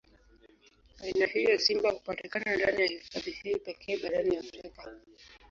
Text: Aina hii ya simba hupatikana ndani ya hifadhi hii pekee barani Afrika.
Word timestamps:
Aina 1.03 1.25
hii 1.25 1.43
ya 1.43 1.59
simba 1.59 1.91
hupatikana 1.91 2.55
ndani 2.55 2.81
ya 2.81 2.87
hifadhi 2.87 3.31
hii 3.31 3.55
pekee 3.55 3.97
barani 4.03 4.37
Afrika. 4.37 4.97